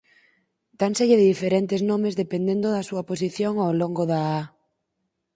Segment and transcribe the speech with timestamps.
[0.81, 4.39] Dánselles diferentes nomes dependendo da súa posición ao longo da á.